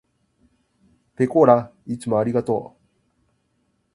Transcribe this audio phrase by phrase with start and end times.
[1.15, 2.81] ぺこーらいつもありがとう。